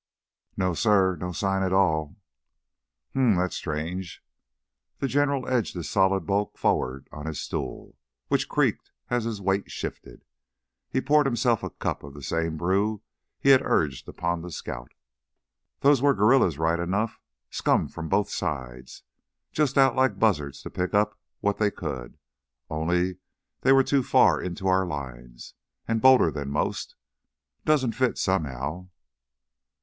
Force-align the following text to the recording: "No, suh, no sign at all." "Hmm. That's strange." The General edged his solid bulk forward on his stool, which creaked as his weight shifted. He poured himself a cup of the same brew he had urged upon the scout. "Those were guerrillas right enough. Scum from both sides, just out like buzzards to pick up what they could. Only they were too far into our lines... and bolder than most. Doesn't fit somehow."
"No, 0.57 0.73
suh, 0.73 1.13
no 1.13 1.31
sign 1.31 1.61
at 1.61 1.71
all." 1.71 2.15
"Hmm. 3.13 3.35
That's 3.35 3.55
strange." 3.55 4.23
The 4.97 5.07
General 5.07 5.47
edged 5.47 5.75
his 5.75 5.91
solid 5.91 6.21
bulk 6.25 6.57
forward 6.57 7.07
on 7.11 7.27
his 7.27 7.39
stool, 7.39 7.95
which 8.27 8.49
creaked 8.49 8.89
as 9.11 9.25
his 9.25 9.39
weight 9.39 9.69
shifted. 9.69 10.25
He 10.89 11.01
poured 11.01 11.27
himself 11.27 11.61
a 11.61 11.69
cup 11.69 12.01
of 12.01 12.15
the 12.15 12.23
same 12.23 12.57
brew 12.57 13.03
he 13.39 13.49
had 13.49 13.61
urged 13.63 14.09
upon 14.09 14.41
the 14.41 14.49
scout. 14.49 14.95
"Those 15.81 16.01
were 16.01 16.15
guerrillas 16.15 16.57
right 16.57 16.79
enough. 16.79 17.19
Scum 17.51 17.87
from 17.87 18.09
both 18.09 18.31
sides, 18.31 19.03
just 19.51 19.77
out 19.77 19.95
like 19.95 20.17
buzzards 20.17 20.63
to 20.63 20.71
pick 20.71 20.95
up 20.95 21.15
what 21.41 21.59
they 21.59 21.69
could. 21.69 22.17
Only 22.71 23.17
they 23.61 23.71
were 23.71 23.83
too 23.83 24.01
far 24.01 24.41
into 24.41 24.67
our 24.67 24.83
lines... 24.83 25.53
and 25.87 26.01
bolder 26.01 26.31
than 26.31 26.49
most. 26.49 26.95
Doesn't 27.65 27.91
fit 27.91 28.17
somehow." 28.17 28.87